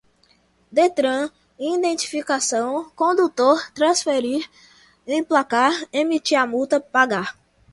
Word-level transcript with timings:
detran, 0.71 1.29
identificação, 1.59 2.89
condutor, 2.95 3.71
transferir, 3.71 4.49
emplacar, 5.05 5.71
emitir 5.93 6.39
a 6.39 6.47
multa, 6.47 6.79
pagar 6.79 7.37